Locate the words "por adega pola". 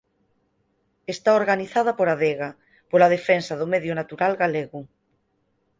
1.97-3.11